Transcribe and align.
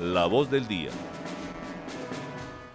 La 0.00 0.26
voz 0.26 0.48
del 0.48 0.68
día. 0.68 0.90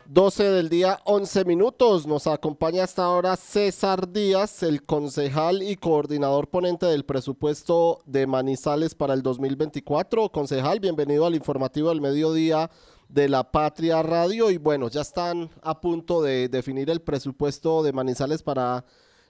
12 0.08 0.44
del 0.44 0.68
día, 0.68 1.00
11 1.06 1.46
minutos. 1.46 2.06
Nos 2.06 2.28
acompaña 2.28 2.84
hasta 2.84 3.06
ahora 3.06 3.38
César 3.38 4.12
Díaz, 4.12 4.62
el 4.62 4.84
concejal 4.84 5.64
y 5.64 5.78
coordinador 5.78 6.50
ponente 6.50 6.86
del 6.86 7.06
presupuesto 7.06 8.02
de 8.06 8.28
Manizales 8.28 8.94
para 8.94 9.14
el 9.14 9.22
2024. 9.24 10.30
Concejal, 10.34 10.82
bienvenido 10.82 11.26
al 11.26 11.34
informativo 11.34 11.90
del 11.90 12.02
mediodía 12.02 12.70
de 13.08 13.30
la 13.30 13.50
Patria 13.50 14.04
Radio. 14.04 14.52
Y 14.52 14.58
bueno, 14.58 14.90
ya 14.90 15.00
están 15.00 15.50
a 15.62 15.80
punto 15.80 16.22
de 16.22 16.50
definir 16.50 16.90
el 16.90 17.02
presupuesto 17.02 17.84
de 17.84 17.94
Manizales 17.94 18.44
para 18.44 18.84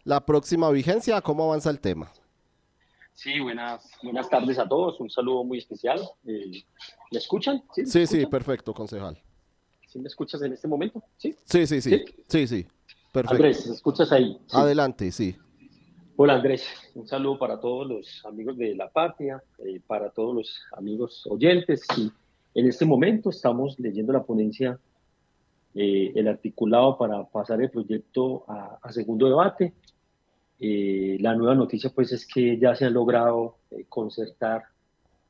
la 0.03 0.25
próxima 0.25 0.71
vigencia. 0.71 1.21
¿Cómo 1.21 1.43
avanza 1.43 1.69
el 1.69 1.79
tema? 1.79 2.11
Sí, 3.13 3.39
buenas, 3.39 3.89
buenas 4.01 4.29
tardes 4.29 4.57
a 4.59 4.67
todos. 4.67 4.99
Un 4.99 5.09
saludo 5.09 5.43
muy 5.43 5.59
especial. 5.59 5.99
Eh, 6.25 6.63
¿Me 7.11 7.17
escuchan? 7.17 7.63
Sí, 7.85 8.07
sí, 8.07 8.25
perfecto, 8.25 8.73
concejal. 8.73 9.17
¿Sí 9.87 9.99
me 9.99 10.07
escuchas 10.07 10.41
en 10.41 10.53
este 10.53 10.67
momento? 10.67 11.03
Sí, 11.17 11.35
sí, 11.45 11.67
sí, 11.67 11.79
sí, 11.79 12.03
sí, 12.27 12.47
sí, 12.47 12.65
perfecto. 13.11 13.35
Andrés, 13.35 13.67
¿me 13.67 13.75
escuchas 13.75 14.11
ahí? 14.11 14.37
Adelante, 14.51 15.11
sí. 15.11 15.35
Hola 16.15 16.35
Andrés, 16.35 16.67
un 16.93 17.07
saludo 17.07 17.39
para 17.39 17.59
todos 17.59 17.87
los 17.87 18.23
amigos 18.25 18.55
de 18.55 18.75
la 18.75 18.87
patria, 18.87 19.41
eh, 19.57 19.81
para 19.85 20.11
todos 20.11 20.35
los 20.35 20.61
amigos 20.77 21.25
oyentes. 21.27 21.85
Y 21.97 22.11
en 22.53 22.67
este 22.67 22.85
momento 22.85 23.31
estamos 23.31 23.79
leyendo 23.79 24.13
la 24.13 24.21
ponencia, 24.21 24.79
eh, 25.73 26.11
el 26.15 26.27
articulado 26.27 26.99
para 26.99 27.23
pasar 27.25 27.63
el 27.63 27.71
proyecto 27.71 28.45
a, 28.47 28.91
segundo 28.91 29.27
debate. 29.27 29.73
Eh, 30.65 31.17
la 31.19 31.35
nueva 31.35 31.55
noticia 31.55 31.89
pues 31.93 32.13
es 32.13 32.25
que 32.25 32.57
ya 32.57 32.73
se 32.73 32.85
ha 32.85 32.89
logrado 32.89 33.57
concertar 33.89 34.63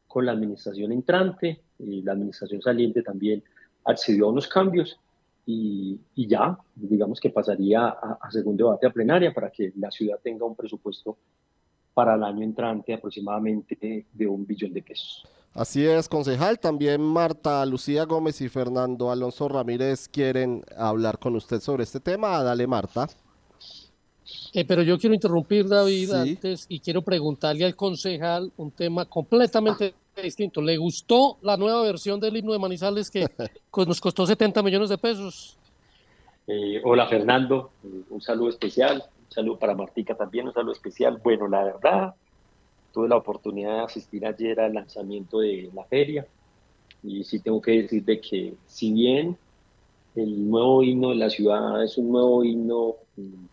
con 0.08 0.28
la 0.28 0.32
administración 0.32 0.92
entrante 0.92 1.64
y 1.80 2.04
la 2.04 2.12
administración 2.12 2.62
saliente 2.62 3.02
también 3.02 3.44
accedió 3.84 4.28
a 4.28 4.30
unos 4.30 4.48
cambios 4.48 5.00
y, 5.44 6.00
ya, 6.16 6.56
digamos 6.76 7.20
que 7.20 7.32
pasaría 7.32 7.88
a, 7.88 8.30
segundo 8.30 8.66
debate 8.66 8.86
a 8.86 8.92
plenaria 8.92 9.34
para 9.34 9.50
que 9.50 9.74
la 9.76 9.90
ciudad 9.90 10.20
tenga 10.24 10.46
un 10.46 10.56
presupuesto 10.56 11.18
para 11.96 12.14
el 12.14 12.24
año 12.24 12.44
entrante 12.44 12.94
aproximadamente 12.94 14.06
de, 14.14 14.28
un 14.28 14.46
billón 14.46 14.72
de 14.72 14.84
pesos. 14.84 15.28
Así 15.56 15.84
es, 15.84 16.08
concejal. 16.08 16.60
También 16.60 17.02
Marta 17.02 17.66
Lucía 17.66 18.06
Gómez 18.06 18.40
y 18.42 18.50
Fernando 18.50 19.10
Alonso 19.10 19.50
Ramírez 19.50 20.08
quieren 20.10 20.64
hablar 20.78 21.18
con 21.18 21.36
usted 21.36 21.60
sobre 21.60 21.86
este 21.86 22.00
tema. 22.00 22.44
Dale, 22.44 22.68
Marta. 22.68 23.08
Eh, 24.54 24.66
pero 24.66 24.82
yo 24.82 24.98
quiero 24.98 25.14
interrumpir, 25.14 25.68
David, 25.68 26.12
antes 26.12 26.66
y 26.70 26.80
quiero 26.80 27.02
preguntarle 27.02 27.66
al 27.66 27.76
concejal 27.76 28.52
un 28.58 28.72
tema 28.72 29.06
completamente 29.06 29.94
distinto. 30.22 30.62
¿Le 30.62 30.78
gustó 30.78 31.38
la 31.42 31.58
nueva 31.58 31.82
versión 31.84 32.20
del 32.20 32.38
himno 32.38 32.54
de 32.54 32.60
Manizales 32.60 33.10
que 33.10 33.28
nos 33.88 34.00
costó 34.00 34.26
70 34.26 34.62
millones 34.64 34.90
de 34.90 34.98
pesos? 34.98 35.58
Eh, 36.48 36.82
hola 36.84 37.08
Fernando, 37.08 37.72
un 38.10 38.22
saludo 38.22 38.50
especial, 38.50 39.04
un 39.28 39.32
saludo 39.32 39.58
para 39.58 39.76
Martica 39.76 40.16
también, 40.16 40.48
un 40.48 40.54
saludo 40.54 40.74
especial. 40.74 41.20
Bueno, 41.24 41.48
la 41.48 41.64
verdad, 41.64 42.14
tuve 42.94 43.08
la 43.08 43.18
oportunidad 43.18 43.78
de 43.78 43.84
asistir 43.84 44.26
ayer 44.26 44.60
al 44.60 44.74
lanzamiento 44.74 45.40
de 45.40 45.70
la 45.74 45.84
feria 45.86 46.28
y 47.02 47.24
sí 47.24 47.40
tengo 47.40 47.62
que 47.62 47.84
decir 47.84 48.04
de 48.06 48.22
que 48.22 48.54
si 48.68 48.94
bien 48.94 49.38
el 50.16 50.50
nuevo 50.50 50.84
himno 50.84 51.10
de 51.10 51.16
la 51.16 51.30
ciudad 51.30 51.84
es 51.84 51.98
un 51.98 52.12
nuevo 52.12 52.44
himno, 52.44 52.96
mm, 53.18 53.46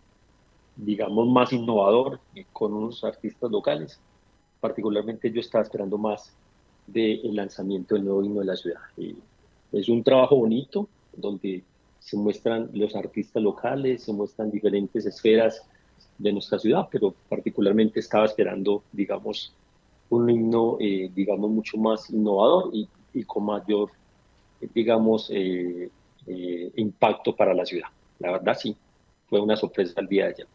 digamos, 0.84 1.28
más 1.28 1.52
innovador 1.52 2.20
con 2.52 2.72
unos 2.72 3.04
artistas 3.04 3.50
locales, 3.50 4.00
particularmente 4.60 5.30
yo 5.30 5.40
estaba 5.40 5.64
esperando 5.64 5.98
más 5.98 6.34
del 6.86 7.34
lanzamiento 7.34 7.94
del 7.94 8.04
nuevo 8.04 8.24
himno 8.24 8.40
de 8.40 8.46
la 8.46 8.56
ciudad. 8.56 8.80
es 9.72 9.88
un 9.88 10.02
trabajo 10.02 10.36
bonito 10.36 10.88
donde 11.16 11.62
se 11.98 12.16
muestran 12.16 12.70
los 12.72 12.96
artistas 12.96 13.42
locales, 13.42 14.04
se 14.04 14.12
muestran 14.12 14.50
diferentes 14.50 15.06
esferas 15.06 15.62
de 16.18 16.32
nuestra 16.32 16.58
ciudad, 16.58 16.88
pero 16.90 17.14
particularmente 17.28 18.00
estaba 18.00 18.24
esperando, 18.24 18.82
digamos, 18.92 19.52
un 20.08 20.28
himno, 20.28 20.76
eh, 20.80 21.10
digamos, 21.14 21.50
mucho 21.50 21.76
más 21.78 22.10
innovador 22.10 22.70
y, 22.72 23.24
con 23.24 23.44
mayor, 23.44 23.90
digamos, 24.74 25.30
eh, 25.30 25.90
eh, 26.26 26.72
impacto 26.76 27.34
para 27.34 27.54
la 27.54 27.64
ciudad. 27.64 27.88
La 28.18 28.32
verdad, 28.32 28.56
sí, 28.58 28.76
fue 29.28 29.40
una 29.40 29.56
sorpresa 29.56 30.00
el 30.00 30.08
día 30.08 30.24
de 30.24 30.30
ayer. 30.30 30.46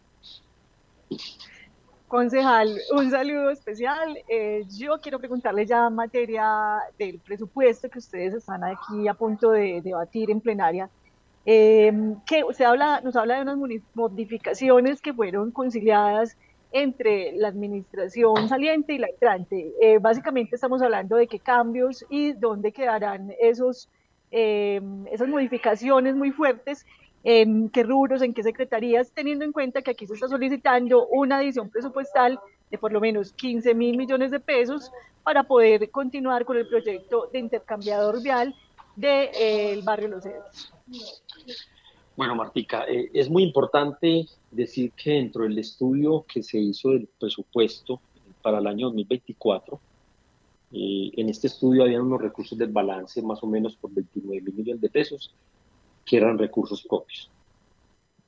Concejal, 2.08 2.80
un 2.96 3.10
saludo 3.10 3.50
especial. 3.50 4.18
Eh, 4.28 4.64
yo 4.78 5.00
quiero 5.02 5.18
preguntarle 5.20 5.66
ya 5.66 5.88
en 5.88 5.96
materia 5.96 6.80
del 7.00 7.20
presupuesto 7.20 7.90
que 7.90 7.98
ustedes 7.98 8.36
están 8.36 8.64
aquí 8.64 9.08
a 9.08 9.16
punto 9.16 9.52
de 9.52 9.82
debatir 9.82 10.30
en 10.30 10.40
plenaria. 10.40 10.90
Eh, 11.48 11.92
que 12.26 12.44
usted 12.44 12.66
habla, 12.66 13.02
nos 13.02 13.16
habla 13.16 13.36
de 13.36 13.42
unas 13.42 13.58
modificaciones 13.96 15.02
que 15.02 15.14
fueron 15.14 15.52
conciliadas 15.52 16.38
entre 16.72 17.32
la 17.34 17.48
administración 17.48 18.50
saliente 18.50 18.94
y 18.94 18.98
la 19.00 19.08
entrante. 19.08 19.74
Eh, 19.82 19.98
básicamente 20.00 20.56
estamos 20.56 20.82
hablando 20.84 21.16
de 21.16 21.28
qué 21.28 21.40
cambios 21.40 22.06
y 22.10 22.34
dónde 22.34 22.72
quedarán 22.72 23.34
esos, 23.42 23.90
esas 24.32 25.28
modificaciones 25.28 26.16
muy 26.16 26.32
fuertes 26.32 26.86
en 27.26 27.70
qué 27.70 27.82
rubros, 27.82 28.22
en 28.22 28.36
qué 28.36 28.44
secretarías, 28.44 29.12
teniendo 29.12 29.46
en 29.46 29.52
cuenta 29.52 29.82
que 29.82 29.92
aquí 29.92 30.06
se 30.06 30.14
está 30.14 30.28
solicitando 30.28 31.08
una 31.08 31.38
adición 31.38 31.72
presupuestal 31.72 32.40
de 32.70 32.78
por 32.78 32.94
lo 32.94 33.02
menos 33.02 33.34
15 33.34 33.74
mil 33.74 33.98
millones 33.98 34.30
de 34.30 34.40
pesos 34.40 34.92
para 35.24 35.44
poder 35.44 35.90
continuar 35.90 36.46
con 36.46 36.56
el 36.56 36.68
proyecto 36.68 37.28
de 37.34 37.40
intercambiador 37.40 38.22
vial 38.22 38.54
del 38.96 39.32
de, 39.32 39.82
barrio 39.84 40.10
Los 40.10 40.24
Cedros. 40.24 40.72
Bueno, 42.16 42.36
Martica, 42.36 42.86
eh, 42.88 43.10
es 43.12 43.28
muy 43.28 43.42
importante 43.42 44.28
decir 44.52 44.92
que 44.92 45.14
dentro 45.14 45.44
del 45.44 45.58
estudio 45.58 46.26
que 46.32 46.44
se 46.44 46.60
hizo 46.60 46.92
del 46.92 47.10
presupuesto 47.20 48.00
para 48.44 48.60
el 48.60 48.68
año 48.68 48.86
2024, 48.86 49.80
eh, 50.74 51.12
en 51.18 51.30
este 51.30 51.48
estudio 51.48 51.84
habían 51.84 52.02
unos 52.02 52.22
recursos 52.22 52.56
del 52.56 52.70
balance 52.70 53.20
más 53.24 53.42
o 53.42 53.48
menos 53.48 53.76
por 53.76 53.92
29 53.92 54.42
mil 54.42 54.54
millones 54.54 54.82
de 54.82 54.90
pesos 54.90 55.34
que 56.06 56.18
eran 56.18 56.38
recursos 56.38 56.84
propios. 56.84 57.30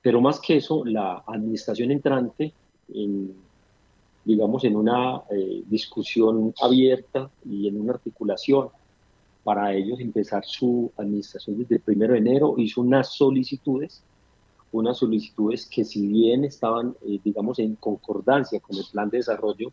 Pero 0.02 0.22
más 0.22 0.40
que 0.40 0.58
eso, 0.58 0.84
la 0.86 1.24
administración 1.28 1.92
entrante, 1.92 2.54
digamos, 4.26 4.64
en 4.64 4.76
una 4.76 5.24
eh, 5.30 5.64
discusión 5.68 6.54
abierta 6.62 7.30
y 7.46 7.68
en 7.68 7.80
una 7.80 7.94
articulación 7.94 8.70
para 9.44 9.74
ellos 9.74 10.00
empezar 10.00 10.44
su 10.44 10.92
administración 10.98 11.58
desde 11.58 11.76
el 11.76 11.82
primero 11.82 12.14
de 12.14 12.20
enero, 12.20 12.56
hizo 12.58 12.82
unas 12.82 13.14
solicitudes, 13.14 14.04
unas 14.74 14.98
solicitudes 14.98 15.66
que 15.66 15.86
si 15.86 16.06
bien 16.06 16.44
estaban, 16.44 16.96
eh, 17.06 17.20
digamos, 17.24 17.60
en 17.60 17.76
concordancia 17.76 18.60
con 18.60 18.76
el 18.76 18.84
plan 18.92 19.10
de 19.10 19.20
desarrollo 19.20 19.72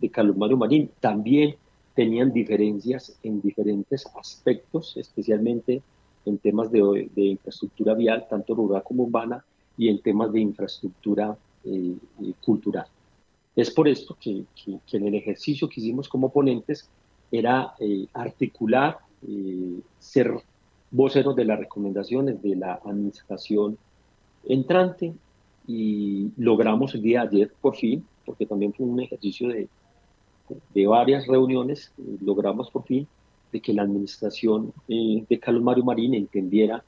de 0.00 0.10
Carlos 0.10 0.36
Mario 0.36 0.56
Marín, 0.56 0.90
también 0.98 1.54
tenían 1.94 2.32
diferencias 2.32 3.16
en 3.22 3.40
diferentes 3.40 4.06
aspectos, 4.16 4.96
especialmente 4.96 5.82
en 6.24 6.38
temas 6.38 6.70
de, 6.70 7.08
infraestructura 7.14 7.94
vial, 7.94 8.26
tanto 8.28 8.54
rural 8.54 8.82
como 8.82 9.04
urbana, 9.04 9.44
y 9.76 9.88
en 9.88 10.00
temas 10.00 10.32
de 10.32 10.40
infraestructura 10.40 11.36
eh, 11.64 11.94
eh, 12.22 12.32
cultural. 12.44 12.86
Es 13.56 13.70
por 13.70 13.88
esto 13.88 14.16
que, 14.20 14.44
en 14.92 15.06
el 15.06 15.14
ejercicio 15.14 15.68
que 15.68 15.80
hicimos 15.80 16.08
como 16.08 16.30
ponentes 16.30 16.88
era 17.30 17.74
eh, 17.78 18.06
articular, 18.12 18.98
ser 20.00 20.32
voceros 20.90 21.36
de 21.36 21.44
las 21.44 21.56
recomendaciones 21.56 22.42
de 22.42 22.56
la 22.56 22.80
administración 22.84 23.78
entrante 24.44 25.14
y 25.68 26.32
logramos 26.36 26.92
el 26.96 27.02
día 27.02 27.20
de 27.20 27.36
ayer 27.36 27.52
por 27.60 27.76
fin, 27.76 28.04
porque 28.26 28.46
también 28.46 28.72
fue 28.72 28.84
un 28.84 28.98
ejercicio 28.98 29.48
de, 29.48 29.68
de 30.74 30.86
varias 30.88 31.28
reuniones, 31.28 31.92
logramos 32.20 32.68
por 32.68 32.82
fin 32.82 33.06
de 33.52 33.60
que 33.60 33.74
la 33.74 33.82
administración 33.82 34.72
eh, 34.88 35.24
de 35.28 35.38
Carlos 35.38 35.62
Mario 35.62 35.84
Marín 35.84 36.14
entendiera 36.14 36.82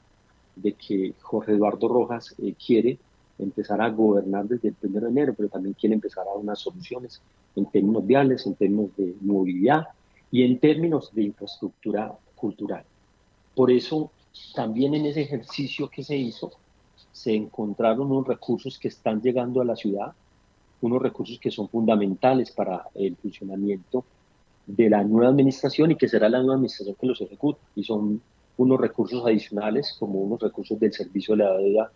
de 0.55 0.73
que 0.73 1.13
Jorge 1.21 1.51
Eduardo 1.51 1.87
Rojas 1.87 2.33
eh, 2.39 2.53
quiere 2.53 2.97
empezar 3.37 3.81
a 3.81 3.89
gobernar 3.89 4.45
desde 4.47 4.69
el 4.69 4.75
1 4.81 5.01
de 5.01 5.09
enero, 5.09 5.33
pero 5.35 5.49
también 5.49 5.75
quiere 5.79 5.95
empezar 5.95 6.23
a 6.23 6.31
dar 6.31 6.37
unas 6.37 6.59
soluciones 6.59 7.21
en 7.55 7.65
términos 7.65 8.05
viales, 8.05 8.45
en 8.45 8.55
términos 8.55 8.89
de 8.97 9.13
movilidad 9.21 9.87
y 10.31 10.43
en 10.43 10.59
términos 10.59 11.13
de 11.13 11.23
infraestructura 11.23 12.13
cultural. 12.35 12.83
Por 13.53 13.71
eso, 13.71 14.11
también 14.53 14.95
en 14.95 15.05
ese 15.05 15.21
ejercicio 15.21 15.89
que 15.89 16.03
se 16.03 16.15
hizo, 16.15 16.51
se 17.11 17.33
encontraron 17.33 18.11
unos 18.11 18.27
recursos 18.27 18.79
que 18.79 18.87
están 18.87 19.21
llegando 19.21 19.61
a 19.61 19.65
la 19.65 19.75
ciudad, 19.75 20.13
unos 20.81 21.01
recursos 21.01 21.39
que 21.39 21.51
son 21.51 21.69
fundamentales 21.69 22.51
para 22.51 22.87
el 22.95 23.15
funcionamiento 23.15 24.05
de 24.67 24.89
la 24.89 25.03
nueva 25.03 25.29
administración 25.29 25.91
y 25.91 25.95
que 25.95 26.07
será 26.07 26.29
la 26.29 26.39
nueva 26.39 26.55
administración 26.55 26.95
que 26.99 27.07
los 27.07 27.21
ejecuta. 27.21 27.59
Y 27.75 27.83
son 27.83 28.21
unos 28.57 28.79
recursos 28.79 29.25
adicionales, 29.25 29.95
como 29.99 30.19
unos 30.21 30.41
recursos 30.41 30.79
del 30.79 30.93
servicio 30.93 31.35
de 31.35 31.43
la 31.43 31.57
deuda, 31.57 31.91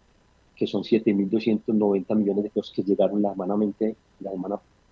que 0.56 0.68
son 0.68 0.84
7.290 0.84 2.16
millones 2.16 2.44
de 2.44 2.50
pesos 2.50 2.74
que 2.76 2.84
llegaron 2.84 3.22
la 3.22 3.32
semana, 3.32 3.56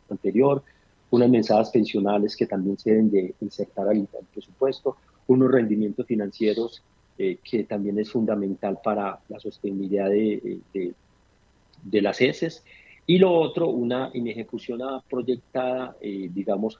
anterior, 0.10 0.64
unas 1.10 1.30
mensajes 1.30 1.70
pensionales 1.70 2.36
que 2.36 2.46
también 2.46 2.78
se 2.78 2.92
deben 2.92 3.12
de 3.12 3.36
insertar 3.42 3.90
al, 3.90 4.08
presupuesto, 4.32 4.96
unos 5.28 5.52
rendimientos 5.52 6.06
financieros 6.06 6.82
que 7.18 7.64
también 7.64 7.98
es 7.98 8.12
fundamental 8.12 8.80
para 8.84 9.20
la 9.28 9.40
sostenibilidad 9.40 10.10
de, 10.10 10.62
de, 10.74 12.02
las 12.02 12.22
heces. 12.22 12.64
Y 13.08 13.18
lo 13.18 13.34
otro, 13.34 13.70
una 13.70 14.12
inejecución 14.14 14.80
proyectada, 15.10 15.98
digamos, 16.02 16.78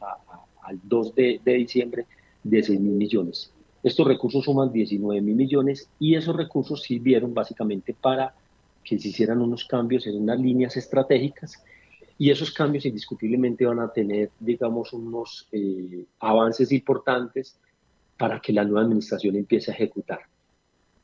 al 0.68 0.80
2 0.84 1.16
de, 1.16 1.42
de 1.44 1.54
diciembre 1.54 2.06
de 2.44 2.64
6 2.64 2.80
mil 2.80 2.94
millones. 2.94 3.52
Estos 3.84 4.08
recursos 4.08 4.46
suman 4.46 4.72
19 4.72 5.22
mil 5.22 5.36
millones 5.36 5.90
y 6.00 6.16
esos 6.16 6.36
recursos 6.36 6.82
sirvieron 6.82 7.34
básicamente 7.34 7.94
para 7.94 8.34
que 8.84 9.00
se 9.00 9.10
hicieran 9.10 9.42
unos 9.42 9.66
cambios 9.66 10.08
en 10.08 10.22
unas 10.22 10.40
líneas 10.40 10.78
estratégicas 10.78 11.64
y 12.18 12.32
esos 12.32 12.52
cambios 12.52 12.86
indiscutiblemente 12.86 13.66
van 13.66 13.80
a 13.80 13.92
tener, 13.92 14.32
digamos, 14.40 14.94
unos 14.94 15.48
eh, 15.52 16.06
avances 16.20 16.72
importantes 16.72 17.60
para 18.18 18.40
que 18.40 18.54
la 18.54 18.64
nueva 18.64 18.82
administración 18.82 19.36
empiece 19.36 19.72
a 19.72 19.76
ejecutar. 19.76 20.22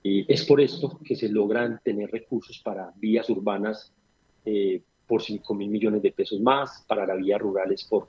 es 0.04 0.44
por 0.46 0.60
esto 0.60 1.00
que 1.04 1.16
se 1.16 1.30
logran 1.30 1.80
tener 1.84 2.10
recursos 2.12 2.60
para 2.60 2.92
vías 2.96 3.30
urbanas 3.30 3.94
eh, 4.46 4.82
por 5.08 5.22
5 5.22 5.54
mil 5.54 5.70
millones 5.70 6.02
de 6.02 6.12
pesos 6.12 6.42
más, 6.42 6.84
para 6.88 7.06
las 7.06 7.18
vías 7.18 7.40
rurales 7.40 7.84
por 7.84 8.08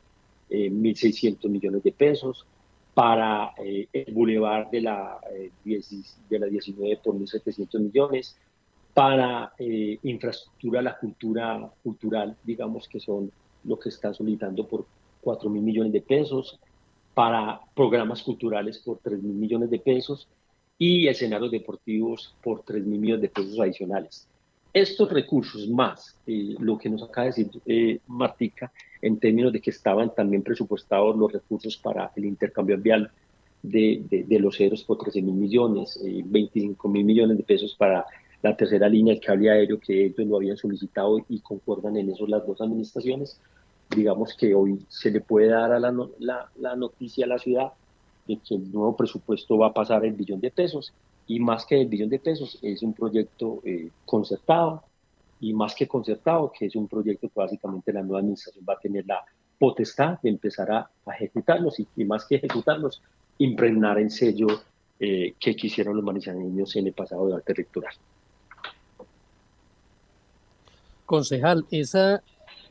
1.600 0.51 1.45
eh, 1.45 1.49
millones 1.49 1.83
de 1.83 1.93
pesos, 1.93 2.47
para 2.95 3.53
el 3.59 4.15
bulevar 4.15 4.71
de 4.71 4.83
la, 4.83 5.19
de 5.65 6.39
la 6.39 6.47
19 6.47 7.01
por 7.03 7.17
1.700 7.17 7.81
millones, 7.81 8.37
para 8.95 9.53
eh, 9.59 9.99
infraestructura, 10.05 10.81
la 10.81 10.97
cultura 10.97 11.71
cultural, 11.83 12.37
digamos 12.45 12.89
que 12.89 13.01
son 13.01 13.31
lo 13.65 13.79
que 13.79 13.89
está 13.89 14.15
solicitando 14.15 14.67
por 14.69 14.87
4 15.21 15.51
mil 15.51 15.63
millones 15.63 15.93
de 15.93 16.01
pesos, 16.01 16.61
para 17.13 17.61
programas 17.75 18.23
culturales 18.23 18.79
por 18.79 18.99
3 18.99 19.23
mil 19.23 19.35
millones 19.35 19.71
de 19.71 19.81
pesos 19.81 20.29
y 20.79 21.09
escenarios 21.09 21.51
deportivos 21.51 22.35
por 22.43 22.63
3 22.63 22.85
mil 22.87 23.01
millones 23.01 23.23
de 23.23 23.29
pesos 23.29 23.59
adicionales. 23.59 24.29
Estos 24.75 25.11
recursos 25.13 25.69
más 25.69 26.19
eh, 26.27 26.57
lo 26.59 26.77
que 26.77 26.91
nos 26.91 27.03
acaba 27.05 27.27
de 27.27 27.31
decir 27.31 27.63
eh, 27.65 28.01
Martica 28.09 28.73
en 29.01 29.19
términos 29.19 29.53
de 29.53 29.61
que 29.61 29.71
estaban 29.71 30.13
también 30.13 30.43
presupuestados 30.43 31.17
los 31.17 31.33
recursos 31.33 31.77
para 31.77 32.11
el 32.17 32.25
intercambio 32.25 32.77
vial 32.77 33.09
de, 33.63 34.03
de, 34.11 34.25
de 34.25 34.39
los 34.41 34.57
ceros 34.57 34.83
por 34.83 34.99
13 34.99 35.23
mil 35.23 35.35
millones, 35.35 35.99
25 36.03 36.89
mil 36.89 37.05
millones 37.05 37.39
de 37.39 37.45
pesos 37.45 37.75
para 37.79 38.05
la 38.45 38.55
tercera 38.55 38.89
línea, 38.91 39.15
el 39.15 39.21
cable 39.21 39.51
aéreo, 39.51 39.81
que 39.81 40.05
ellos 40.05 40.27
lo 40.27 40.37
habían 40.37 40.59
solicitado 40.59 41.25
y 41.31 41.41
concuerdan 41.41 41.97
en 41.97 42.11
eso 42.11 42.27
las 42.27 42.47
dos 42.47 42.61
administraciones. 42.61 43.41
Digamos 43.89 44.35
que 44.35 44.55
hoy 44.55 44.85
se 44.89 45.11
le 45.11 45.23
puede 45.23 45.47
dar 45.49 45.73
a 45.73 45.81
la, 45.81 45.95
la, 46.59 46.77
noticia 46.77 47.25
a 47.25 47.29
la 47.29 47.39
ciudad 47.39 47.73
de 48.29 48.37
que 48.37 48.57
el 48.57 48.71
nuevo 48.71 48.97
presupuesto 48.97 49.57
va 49.57 49.69
a 49.69 49.73
pasar 49.73 50.05
el 50.05 50.13
billón 50.13 50.41
de 50.41 50.51
pesos 50.51 50.93
y 51.27 51.41
más 51.41 51.65
que 51.65 51.81
el 51.81 51.89
billón 51.89 52.11
de 52.11 52.19
pesos 52.19 52.59
es 52.63 52.83
un 52.83 52.93
proyecto 52.93 53.61
eh, 53.65 53.91
concertado 54.05 54.83
y 55.41 55.53
más 55.53 55.75
que 55.75 55.89
concertado, 55.89 56.53
que 56.57 56.67
es 56.67 56.77
un 56.77 56.89
proyecto 56.89 57.29
que 57.29 57.41
básicamente 57.41 57.93
la 57.93 58.03
nueva 58.03 58.21
administración 58.21 58.65
va 58.69 58.75
a 58.75 58.79
tener 58.79 59.05
la 59.07 59.25
potestad 59.59 60.19
de 60.23 60.31
empezar 60.31 60.71
a, 60.71 60.91
ejecutarlos 61.13 61.77
y, 61.97 62.05
más 62.05 62.25
que 62.27 62.37
ejecutarlos, 62.37 63.03
impregnar 63.39 63.99
el 63.99 64.11
sello 64.11 64.47
eh, 65.01 65.35
que 65.39 65.57
quisieron 65.57 65.97
los 65.97 66.05
manizaleños 66.05 66.75
en 66.77 66.87
el 66.87 66.93
pasado 66.93 67.27
debate 67.27 67.53
electoral. 67.53 67.95
Concejal, 71.07 71.67
esa, 71.71 72.23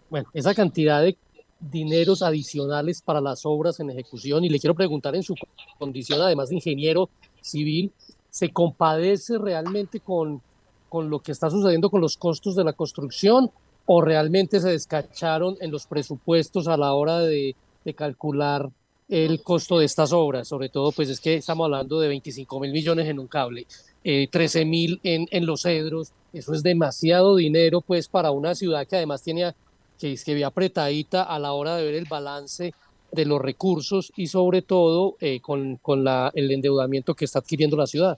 bueno, 0.10 0.28
esa 0.34 0.56
cantidad 0.56 1.02
de 1.02 1.16
dineros 1.60 2.22
adicionales 2.22 3.02
para 3.02 3.22
las 3.22 3.46
obras 3.46 3.80
en 3.80 3.90
ejecución, 3.90 4.44
y 4.44 4.50
le 4.50 4.60
quiero 4.60 4.76
preguntar 4.76 5.16
en 5.16 5.24
su 5.24 5.36
condición, 5.80 6.22
además 6.22 6.50
de 6.50 6.56
ingeniero 6.56 7.10
civil, 7.42 7.92
¿se 8.34 8.50
compadece 8.50 9.38
realmente 9.38 10.00
con, 10.00 10.42
con 10.90 11.08
lo 11.08 11.20
que 11.20 11.32
está 11.32 11.52
sucediendo 11.52 11.92
con 11.92 12.02
los 12.02 12.18
costos 12.18 12.56
de 12.56 12.64
la 12.64 12.74
construcción 12.74 13.52
o 13.86 14.02
realmente 14.02 14.60
se 14.60 14.72
descacharon 14.72 15.56
en 15.62 15.70
los 15.70 15.86
presupuestos 15.86 16.68
a 16.68 16.76
la 16.76 16.96
hora 16.96 17.20
de, 17.20 17.56
de 17.86 17.94
calcular 17.94 18.72
el 19.08 19.44
costo 19.44 19.78
de 19.78 19.86
estas 19.86 20.14
obras? 20.14 20.48
Sobre 20.48 20.70
todo, 20.70 20.92
pues 20.92 21.10
es 21.10 21.20
que 21.20 21.36
estamos 21.36 21.66
hablando 21.66 22.00
de 22.00 22.08
25 22.08 22.60
mil 22.60 22.72
millones 22.72 23.08
en 23.08 23.20
un 23.20 23.28
cable, 23.28 23.68
eh, 24.04 24.28
13 24.32 24.66
mil 24.66 25.00
en, 25.04 25.28
en 25.30 25.46
los 25.46 25.62
cedros, 25.62 26.12
eso 26.34 26.56
es 26.56 26.64
demasiado 26.64 27.36
dinero 27.36 27.82
pues 27.82 28.08
para 28.08 28.32
una 28.32 28.56
ciudad 28.56 28.88
que 28.88 28.96
además 28.96 29.22
tiene 29.22 29.54
que, 30.00 30.16
que 30.16 30.34
ve 30.34 30.44
apretadita 30.44 31.22
a 31.22 31.38
la 31.38 31.54
hora 31.54 31.76
de 31.76 31.86
ver 31.86 31.94
el 31.94 32.06
balance 32.06 32.74
de 33.14 33.26
los 33.26 33.42
recursos 33.42 34.12
y 34.16 34.28
sobre 34.28 34.62
todo 34.62 35.16
eh, 35.20 35.40
con, 35.40 35.78
con 35.78 36.04
la, 36.04 36.32
el 36.34 36.52
endeudamiento 36.52 37.14
que 37.16 37.26
está 37.26 37.40
adquiriendo 37.40 37.78
la 37.78 37.88
ciudad. 37.88 38.18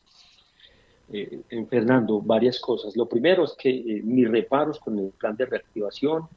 Eh, 1.12 1.42
Fernando, 1.70 2.22
varias 2.22 2.60
cosas. 2.60 2.96
Lo 2.96 3.08
primero 3.08 3.44
es 3.44 3.54
que 3.54 3.70
eh, 3.70 4.02
mis 4.04 4.30
reparos 4.30 4.80
con 4.80 4.98
el 4.98 5.12
plan 5.12 5.36
de 5.36 5.46
reactivación 5.46 6.28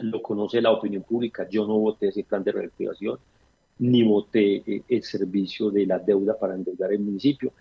lo 0.00 0.22
conoce 0.22 0.60
la 0.60 0.72
opinión 0.72 1.02
pública. 1.02 1.46
Yo 1.48 1.66
no 1.66 1.78
voté 1.78 2.08
ese 2.08 2.24
plan 2.24 2.42
de 2.42 2.52
reactivación, 2.52 3.18
ni 3.78 4.02
voté 4.02 4.62
eh, 4.66 4.82
el 4.88 5.02
servicio 5.02 5.70
de 5.70 5.86
la 5.86 5.98
deuda 5.98 6.38
para 6.38 6.54
endeudar 6.54 6.92
el 6.92 7.00
municipio. 7.00 7.52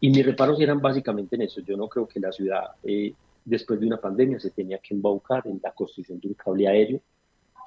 Y 0.00 0.10
mis 0.10 0.24
reparos 0.24 0.60
eran 0.60 0.80
básicamente 0.80 1.36
en 1.36 1.42
eso. 1.42 1.60
Yo 1.62 1.76
no 1.76 1.88
creo 1.88 2.06
que 2.06 2.20
la 2.20 2.30
ciudad, 2.30 2.64
eh, 2.84 3.12
después 3.44 3.80
de 3.80 3.86
una 3.86 4.00
pandemia, 4.00 4.38
se 4.38 4.50
tenía 4.50 4.78
que 4.78 4.94
embaucar 4.94 5.46
en 5.46 5.60
la 5.62 5.72
construcción 5.72 6.20
de 6.20 6.28
un 6.28 6.34
cable 6.34 6.68
aéreo. 6.68 7.00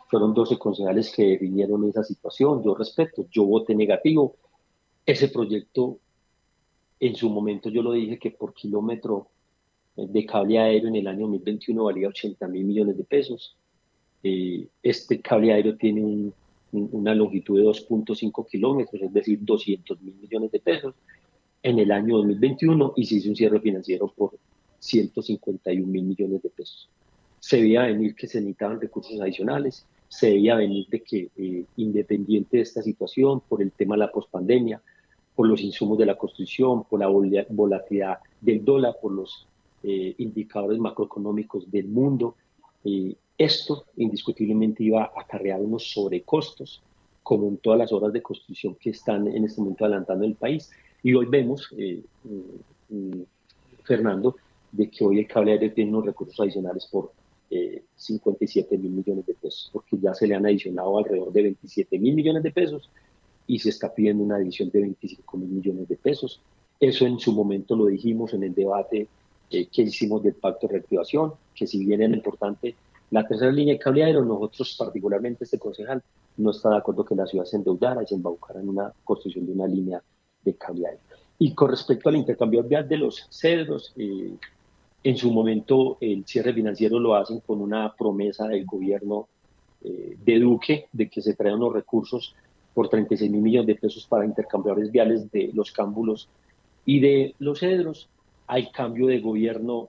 Fueron 0.09 0.33
12 0.33 0.57
concejales 0.57 1.11
que 1.15 1.37
vinieron 1.37 1.87
esa 1.87 2.03
situación. 2.03 2.63
Yo 2.63 2.75
respeto, 2.75 3.27
yo 3.31 3.45
voté 3.45 3.75
negativo. 3.75 4.35
Ese 5.05 5.29
proyecto, 5.29 5.99
en 6.99 7.15
su 7.15 7.29
momento 7.29 7.69
yo 7.69 7.81
lo 7.83 7.91
dije 7.93 8.17
que 8.17 8.31
por 8.31 8.53
kilómetro 8.53 9.27
de 9.95 10.25
cable 10.25 10.59
aéreo 10.59 10.89
en 10.89 10.95
el 10.95 11.07
año 11.07 11.21
2021 11.21 11.83
valía 11.83 12.07
80 12.07 12.47
mil 12.47 12.65
millones 12.65 12.97
de 12.97 13.03
pesos. 13.03 13.55
Eh, 14.23 14.67
este 14.81 15.21
cable 15.21 15.53
aéreo 15.53 15.77
tiene 15.77 16.31
una 16.71 17.15
longitud 17.15 17.57
de 17.57 17.65
2.5 17.65 18.47
kilómetros, 18.47 19.01
es 19.01 19.13
decir, 19.13 19.39
200 19.41 20.01
mil 20.01 20.15
millones 20.15 20.51
de 20.51 20.59
pesos 20.59 20.95
en 21.63 21.79
el 21.79 21.91
año 21.91 22.17
2021 22.17 22.93
y 22.95 23.05
se 23.05 23.15
hizo 23.15 23.29
un 23.29 23.35
cierre 23.35 23.59
financiero 23.59 24.07
por 24.07 24.37
151 24.79 25.85
mil 25.85 26.03
millones 26.03 26.41
de 26.41 26.49
pesos. 26.49 26.89
Se 27.39 27.61
veía 27.61 27.83
venir 27.83 28.15
que 28.15 28.27
se 28.27 28.39
necesitaban 28.39 28.79
recursos 28.79 29.19
adicionales, 29.19 29.85
se 30.09 30.31
veía 30.31 30.55
venir 30.55 30.87
de 30.89 31.03
que 31.03 31.29
eh, 31.37 31.65
independiente 31.77 32.57
de 32.57 32.63
esta 32.63 32.81
situación, 32.81 33.41
por 33.47 33.61
el 33.61 33.71
tema 33.71 33.95
de 33.95 33.99
la 33.99 34.11
pospandemia, 34.11 34.81
por 35.35 35.47
los 35.47 35.61
insumos 35.61 35.97
de 35.99 36.07
la 36.07 36.17
construcción, 36.17 36.83
por 36.83 36.99
la 36.99 37.07
volatilidad 37.07 38.17
del 38.41 38.65
dólar, 38.65 38.95
por 39.01 39.13
los 39.13 39.47
eh, 39.83 40.15
indicadores 40.17 40.79
macroeconómicos 40.79 41.69
del 41.71 41.87
mundo, 41.87 42.35
eh, 42.83 43.15
esto 43.37 43.85
indiscutiblemente 43.95 44.83
iba 44.83 45.03
a 45.03 45.21
acarrear 45.21 45.61
unos 45.61 45.91
sobrecostos, 45.91 46.81
como 47.21 47.47
en 47.47 47.57
todas 47.57 47.77
las 47.77 47.93
obras 47.93 48.11
de 48.11 48.23
construcción 48.23 48.75
que 48.75 48.89
están 48.89 49.27
en 49.27 49.45
este 49.45 49.61
momento 49.61 49.85
adelantando 49.85 50.25
el 50.25 50.35
país, 50.35 50.71
y 51.03 51.13
hoy 51.13 51.27
vemos, 51.27 51.69
mm, 51.71 52.95
mm, 52.95 53.23
Fernando, 53.83 54.35
de 54.71 54.89
que 54.89 55.05
hoy 55.05 55.19
el 55.19 55.27
cable 55.27 55.69
tiene 55.69 55.91
unos 55.91 56.07
recursos 56.07 56.39
adicionales 56.39 56.87
por 56.87 57.11
57 57.95 58.75
eh, 58.75 58.77
mil 58.77 58.91
millones 58.91 59.25
de 59.25 59.33
pesos, 59.33 59.69
porque 59.73 59.97
ya 59.97 60.13
se 60.13 60.27
le 60.27 60.35
han 60.35 60.45
adicionado 60.45 60.97
alrededor 60.97 61.31
de 61.31 61.43
27 61.43 61.99
mil 61.99 62.15
millones 62.15 62.43
de 62.43 62.51
pesos 62.51 62.89
y 63.47 63.59
se 63.59 63.69
está 63.69 63.93
pidiendo 63.93 64.23
una 64.23 64.35
adición 64.35 64.69
de 64.69 64.81
25 64.81 65.37
mil 65.37 65.49
millones 65.49 65.87
de 65.87 65.97
pesos. 65.97 66.41
Eso 66.79 67.05
en 67.05 67.19
su 67.19 67.33
momento 67.33 67.75
lo 67.75 67.87
dijimos 67.87 68.33
en 68.33 68.43
el 68.43 68.53
debate 68.53 69.07
eh, 69.49 69.67
que 69.67 69.81
hicimos 69.81 70.21
del 70.23 70.35
pacto 70.35 70.67
de 70.67 70.73
reactivación, 70.73 71.33
que 71.55 71.65
si 71.65 71.83
bien 71.83 72.01
era 72.01 72.15
importante 72.15 72.75
la 73.11 73.27
tercera 73.27 73.51
línea 73.51 73.73
de 73.73 73.79
cable 73.79 74.03
aéreo, 74.03 74.23
nosotros 74.23 74.75
particularmente 74.77 75.43
este 75.43 75.57
concejal 75.57 76.03
no 76.37 76.51
está 76.51 76.69
de 76.69 76.77
acuerdo 76.77 77.03
que 77.03 77.15
la 77.15 77.25
ciudad 77.25 77.45
se 77.45 77.57
endeudara 77.57 78.03
y 78.03 78.07
se 78.07 78.15
embaucara 78.15 78.59
en 78.59 78.69
una 78.69 78.93
construcción 79.03 79.45
de 79.45 79.53
una 79.53 79.67
línea 79.67 80.01
de 80.43 80.55
Y 81.39 81.53
con 81.53 81.69
respecto 81.69 82.09
al 82.09 82.15
intercambio 82.15 82.63
vial 82.63 82.87
de 82.87 82.97
los 82.97 83.27
cedros, 83.29 83.93
eh, 83.97 84.33
en 85.03 85.17
su 85.17 85.31
momento 85.31 85.97
el 86.01 86.25
cierre 86.25 86.53
financiero 86.53 86.99
lo 86.99 87.15
hacen 87.15 87.39
con 87.39 87.61
una 87.61 87.93
promesa 87.95 88.47
del 88.47 88.65
gobierno 88.65 89.27
eh, 89.83 90.17
de 90.23 90.39
Duque 90.39 90.87
de 90.91 91.09
que 91.09 91.21
se 91.21 91.35
traen 91.35 91.55
unos 91.55 91.73
recursos 91.73 92.35
por 92.73 92.89
36 92.89 93.31
mil 93.31 93.41
millones 93.41 93.67
de 93.67 93.75
pesos 93.75 94.05
para 94.07 94.25
intercambiadores 94.25 94.91
viales 94.91 95.31
de 95.31 95.51
los 95.53 95.71
cámbulos 95.71 96.29
y 96.85 96.99
de 96.99 97.35
los 97.39 97.59
cedros. 97.59 98.09
Hay 98.47 98.71
cambio 98.71 99.07
de 99.07 99.19
gobierno, 99.19 99.87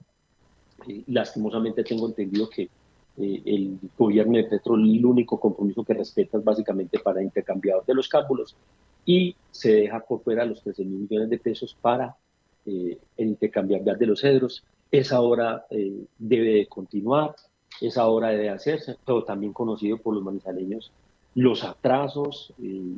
eh, 0.88 1.02
lastimosamente 1.06 1.84
tengo 1.84 2.06
entendido 2.06 2.48
que 2.48 2.68
el 3.16 3.78
gobierno 3.98 4.38
de 4.38 4.44
Petro 4.44 4.76
el 4.76 5.04
único 5.04 5.38
compromiso 5.38 5.84
que 5.84 5.92
respeta 5.92 6.38
es 6.38 6.44
básicamente 6.44 6.98
para 7.00 7.22
intercambiadores 7.22 7.86
de 7.86 7.94
los 7.94 8.08
cámbulos 8.08 8.56
y 9.04 9.34
se 9.50 9.72
deja 9.72 10.00
por 10.00 10.22
fuera 10.22 10.44
los 10.44 10.62
13 10.62 10.84
mil 10.84 11.00
millones 11.00 11.30
de 11.30 11.38
pesos 11.38 11.76
para 11.80 12.16
eh, 12.66 12.98
el 13.16 13.28
intercambiar 13.28 13.82
de 13.82 14.06
los 14.06 14.20
cedros. 14.20 14.64
Esa 14.90 15.20
obra 15.20 15.66
eh, 15.70 16.04
debe 16.18 16.54
de 16.54 16.66
continuar, 16.66 17.34
esa 17.80 18.06
obra 18.06 18.28
debe 18.28 18.50
hacerse, 18.50 18.96
pero 19.04 19.24
también 19.24 19.52
conocido 19.52 19.98
por 19.98 20.14
los 20.14 20.22
manizaleños 20.22 20.92
los 21.34 21.64
atrasos, 21.64 22.52
eh, 22.62 22.96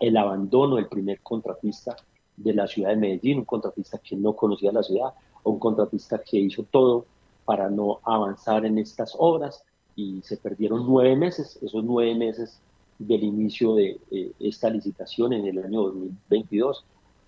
el 0.00 0.16
abandono 0.16 0.76
del 0.76 0.86
primer 0.86 1.20
contratista 1.20 1.96
de 2.36 2.54
la 2.54 2.66
ciudad 2.66 2.90
de 2.90 2.96
Medellín, 2.96 3.38
un 3.38 3.44
contratista 3.44 3.98
que 3.98 4.16
no 4.16 4.34
conocía 4.34 4.72
la 4.72 4.82
ciudad, 4.82 5.12
un 5.44 5.58
contratista 5.58 6.18
que 6.18 6.38
hizo 6.38 6.62
todo 6.64 7.04
para 7.44 7.68
no 7.68 8.00
avanzar 8.04 8.64
en 8.64 8.78
estas 8.78 9.14
obras 9.18 9.62
y 9.96 10.22
se 10.22 10.36
perdieron 10.36 10.86
nueve 10.86 11.16
meses, 11.16 11.58
esos 11.62 11.84
nueve 11.84 12.14
meses 12.14 12.60
del 12.98 13.24
inicio 13.24 13.74
de 13.74 13.98
eh, 14.10 14.32
esta 14.38 14.70
licitación 14.70 15.32
en 15.32 15.46
el 15.46 15.58
año 15.64 15.82
2022 15.82 16.84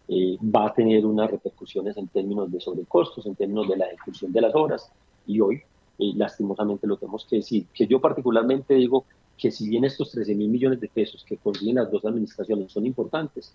eh, 0.09 0.37
va 0.43 0.67
a 0.67 0.75
tener 0.75 1.07
unas 1.07 1.31
repercusiones 1.31 1.97
en 1.97 2.09
términos 2.09 2.51
de 2.51 2.61
sobrecostos, 2.61 3.25
en 3.27 3.35
términos 3.35 3.69
de 3.69 3.77
la 3.77 3.87
ejecución 3.87 4.33
de 4.33 4.41
las 4.41 4.55
obras 4.55 4.91
y 5.27 5.41
hoy 5.41 5.63
eh, 5.99 6.13
lastimosamente 6.17 6.87
lo 6.87 6.97
tenemos 6.97 7.25
que 7.25 7.37
decir, 7.37 7.67
que 7.73 7.87
yo 7.87 8.01
particularmente 8.01 8.75
digo 8.75 9.05
que 9.39 9.51
si 9.51 9.69
bien 9.69 9.85
estos 9.85 10.11
13 10.11 10.35
mil 10.35 10.49
millones 10.49 10.81
de 10.81 10.89
pesos 10.89 11.25
que 11.25 11.37
consiguen 11.37 11.77
las 11.77 11.91
dos 11.91 12.05
administraciones 12.05 12.73
son 12.73 12.87
importantes, 12.87 13.55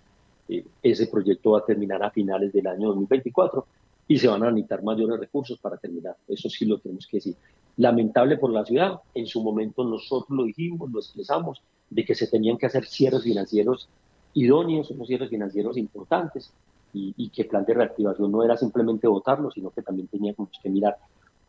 ese 0.82 1.08
proyecto 1.08 1.51
va 1.51 1.60
a 1.60 1.66
terminar 1.66 2.01
a 2.01 2.10
finales 2.10 2.54
del 2.54 2.68
año 2.68 2.88
2024 2.88 3.66
y 4.08 4.18
se 4.18 4.27
van 4.27 4.44
a 4.44 4.51
necesitar 4.51 4.84
mayores 4.84 5.20
recursos 5.20 5.60
para 5.60 5.77
terminar. 5.77 6.16
Eso 6.27 6.50
sí 6.50 6.66
lo 6.66 6.80
tenemos 6.80 7.06
que 7.08 7.18
decir. 7.18 7.36
Lamentable 7.77 8.38
por 8.38 8.51
la 8.51 8.66
ciudad, 8.66 9.00
en 9.13 9.27
su 9.27 9.44
momento 9.44 9.84
nosotros 9.84 10.36
lo 10.36 10.46
dijimos, 10.46 10.89
lo 10.92 11.00
expresamos, 11.00 11.62
de 11.89 12.06
que 12.06 12.16
se 12.16 12.27
tenían 12.27 12.58
que 12.58 12.66
hacer 12.66 12.86
cierres 12.86 13.24
financieros 13.24 13.89
idóneos, 14.34 14.92
unos 14.92 15.08
cierres 15.08 15.30
financieros 15.30 15.78
importantes, 15.78 16.54
y, 16.94 17.30
que 17.30 17.44
el 17.44 17.48
plan 17.48 17.66
de 17.66 17.74
reactivación 17.74 18.32
no 18.32 18.44
era 18.44 18.58
simplemente 18.58 19.08
votarlo, 19.08 19.52
sino 19.52 19.70
que 19.70 19.82
también 19.82 20.08
teníamos 20.08 20.50
que 20.62 20.70
mirar 20.70 20.98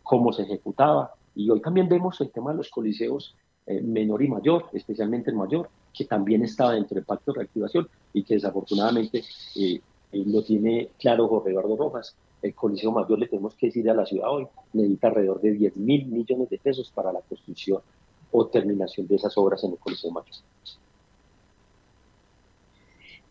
cómo 0.03 0.33
se 0.33 0.43
ejecutaba. 0.43 1.15
Y 1.35 1.49
hoy 1.51 1.61
también 1.61 1.89
vemos 1.89 2.21
el 2.21 2.31
tema 2.31 2.51
de 2.51 2.59
los 2.59 2.69
coliseos 2.71 3.35
eh, 3.67 3.81
menor 3.81 4.23
y 4.23 4.29
mayor, 4.29 4.67
especialmente 4.73 5.31
el 5.31 5.37
mayor, 5.37 5.71
que 5.93 6.05
también 6.05 6.43
estaba 6.43 6.73
dentro 6.73 6.97
del 6.97 7.05
pacto 7.05 7.33
de 7.33 7.39
reactivación 7.39 7.89
y 8.13 8.25
que 8.25 8.35
desafortunadamente 8.35 9.25
eh, 9.57 9.81
eh, 10.13 10.25
lo 10.27 10.43
tiene 10.43 10.91
claro 10.99 11.29
Jorge 11.29 11.51
Eduardo 11.51 11.77
Rojas, 11.77 12.17
el 12.41 12.55
Coliseo 12.55 12.93
Mayor, 12.93 13.19
le 13.19 13.27
tenemos 13.27 13.55
que 13.55 13.67
decir 13.67 13.89
a 13.91 13.95
la 13.95 14.07
ciudad 14.07 14.31
hoy, 14.31 14.47
necesita 14.73 15.09
alrededor 15.09 15.41
de 15.41 15.53
10 15.53 15.77
mil 15.77 16.07
millones 16.07 16.49
de 16.51 16.59
pesos 16.59 16.91
para 16.95 17.13
la 17.13 17.21
construcción 17.21 17.81
o 18.31 18.47
terminación 18.47 19.07
de 19.07 19.17
esas 19.17 19.37
obras 19.37 19.65
en 19.65 19.73
el 19.73 19.79
Coliseo 19.79 20.11
Mayor. 20.13 20.35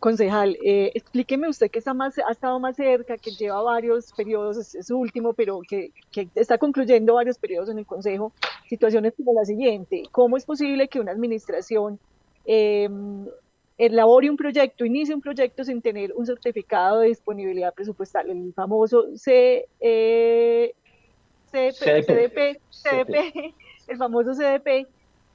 Concejal, 0.00 0.56
eh, 0.64 0.92
explíqueme 0.94 1.48
usted 1.48 1.70
que 1.70 1.80
está 1.80 1.92
más, 1.92 2.16
ha 2.18 2.30
estado 2.30 2.60
más 2.60 2.76
cerca, 2.76 3.16
que 3.16 3.32
lleva 3.32 3.60
varios 3.62 4.12
periodos, 4.12 4.74
es, 4.74 4.86
su 4.86 4.96
último, 4.96 5.32
pero 5.32 5.60
que, 5.68 5.90
que, 6.12 6.28
está 6.36 6.56
concluyendo 6.56 7.14
varios 7.14 7.36
periodos 7.38 7.68
en 7.68 7.78
el 7.78 7.86
Consejo, 7.86 8.32
situaciones 8.68 9.14
como 9.16 9.32
la 9.32 9.44
siguiente. 9.44 10.04
¿Cómo 10.12 10.36
es 10.36 10.44
posible 10.44 10.86
que 10.86 11.00
una 11.00 11.10
administración 11.10 11.98
eh, 12.44 12.88
elabore 13.78 14.28
un 14.28 14.36
proyecto, 14.36 14.84
inicie 14.84 15.14
un 15.14 15.20
proyecto 15.20 15.64
sin 15.64 15.80
tener 15.80 16.12
un 16.14 16.26
certificado 16.26 17.00
de 17.00 17.08
disponibilidad 17.08 17.72
presupuestal, 17.72 18.28
el 18.28 18.52
famoso 18.52 19.16
C, 19.16 19.68
eh, 19.80 20.74
CDP, 21.50 22.60
CDP, 22.70 23.54
el 23.88 23.96
famoso 23.96 24.32
CDP, 24.32 24.86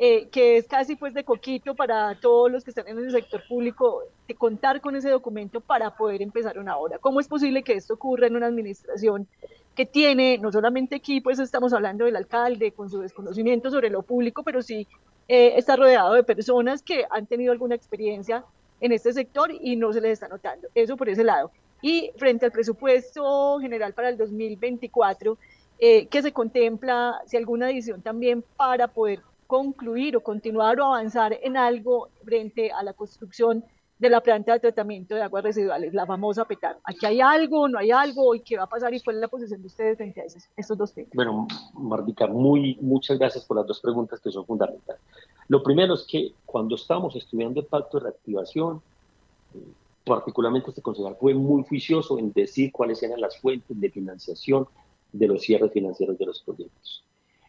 eh, 0.05 0.27
que 0.29 0.57
es 0.57 0.67
casi 0.67 0.97
pues 0.97 1.13
de 1.13 1.23
coquito 1.23 1.75
para 1.75 2.19
todos 2.19 2.51
los 2.51 2.65
que 2.65 2.71
están 2.71 2.89
en 2.89 2.97
el 2.97 3.09
sector 3.09 3.41
público, 3.47 4.01
de 4.27 4.35
contar 4.35 4.81
con 4.81 4.97
ese 4.97 5.09
documento 5.09 5.61
para 5.61 5.95
poder 5.95 6.21
empezar 6.21 6.59
una 6.59 6.75
obra. 6.75 6.99
¿Cómo 6.99 7.21
es 7.21 7.29
posible 7.29 7.63
que 7.63 7.71
esto 7.71 7.93
ocurra 7.93 8.27
en 8.27 8.35
una 8.35 8.47
administración 8.47 9.29
que 9.73 9.85
tiene, 9.85 10.39
no 10.39 10.51
solamente 10.51 10.97
aquí, 10.97 11.21
pues 11.21 11.39
estamos 11.39 11.71
hablando 11.71 12.03
del 12.03 12.17
alcalde 12.17 12.73
con 12.73 12.89
su 12.89 12.99
desconocimiento 12.99 13.71
sobre 13.71 13.89
lo 13.89 14.01
público, 14.01 14.43
pero 14.43 14.61
sí 14.61 14.89
eh, 15.29 15.53
está 15.55 15.77
rodeado 15.77 16.15
de 16.15 16.23
personas 16.23 16.83
que 16.83 17.05
han 17.09 17.25
tenido 17.25 17.53
alguna 17.53 17.75
experiencia 17.75 18.43
en 18.81 18.91
este 18.91 19.13
sector 19.13 19.51
y 19.53 19.77
no 19.77 19.93
se 19.93 20.01
les 20.01 20.11
está 20.11 20.27
notando. 20.27 20.67
Eso 20.75 20.97
por 20.97 21.07
ese 21.07 21.23
lado. 21.23 21.49
Y 21.81 22.11
frente 22.17 22.45
al 22.45 22.51
presupuesto 22.51 23.57
general 23.61 23.93
para 23.93 24.09
el 24.09 24.17
2024, 24.17 25.37
eh, 25.79 26.07
que 26.07 26.21
se 26.21 26.33
contempla 26.33 27.21
si 27.25 27.37
alguna 27.37 27.67
adición 27.67 28.01
también 28.01 28.43
para 28.57 28.89
poder 28.89 29.21
concluir 29.53 30.17
o 30.17 30.21
continuar 30.21 30.79
o 30.79 30.85
avanzar 30.85 31.37
en 31.43 31.57
algo 31.57 32.09
frente 32.25 32.71
a 32.71 32.81
la 32.81 32.93
construcción 32.93 33.63
de 33.99 34.09
la 34.09 34.19
planta 34.19 34.53
de 34.53 34.59
tratamiento 34.59 35.13
de 35.13 35.21
aguas 35.21 35.43
residuales, 35.43 35.93
la 35.93 36.07
famosa 36.07 36.43
PETAR. 36.45 36.79
¿Aquí 36.83 37.05
hay 37.05 37.21
algo, 37.21 37.67
no 37.67 37.77
hay 37.77 37.91
algo? 37.91 38.33
¿Y 38.33 38.39
qué 38.39 38.57
va 38.57 38.63
a 38.63 38.67
pasar? 38.67 38.91
¿Y 38.95 38.99
cuál 39.01 39.17
es 39.17 39.21
la 39.21 39.27
posición 39.27 39.61
de 39.61 39.67
ustedes 39.67 39.97
frente 39.97 40.21
a 40.21 40.23
estos 40.57 40.75
dos 40.75 40.91
temas? 40.91 41.11
Bueno, 41.13 41.47
Mardica, 41.75 42.25
muy, 42.25 42.79
muchas 42.81 43.19
gracias 43.19 43.45
por 43.45 43.57
las 43.57 43.67
dos 43.67 43.79
preguntas 43.79 44.19
que 44.19 44.31
son 44.31 44.43
fundamentales. 44.43 44.99
Lo 45.49 45.61
primero 45.61 45.93
es 45.93 46.03
que 46.09 46.33
cuando 46.47 46.73
estamos 46.73 47.15
estudiando 47.15 47.59
el 47.59 47.67
pacto 47.67 47.99
de 47.99 48.05
reactivación, 48.05 48.81
eh, 49.53 49.59
particularmente 50.03 50.71
este 50.71 50.81
concejal 50.81 51.15
fue 51.19 51.35
muy 51.35 51.63
juicioso 51.63 52.17
en 52.17 52.33
decir 52.33 52.71
cuáles 52.71 53.03
eran 53.03 53.21
las 53.21 53.37
fuentes 53.37 53.79
de 53.79 53.91
financiación 53.91 54.67
de 55.11 55.27
los 55.27 55.43
cierres 55.43 55.71
financieros 55.71 56.17
de 56.17 56.25
los 56.25 56.41
proyectos. 56.41 57.03